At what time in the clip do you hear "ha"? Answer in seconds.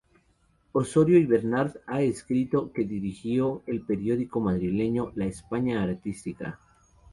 1.85-2.01